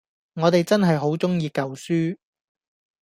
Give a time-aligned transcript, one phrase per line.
[0.33, 2.17] 我哋真係好鍾意舊書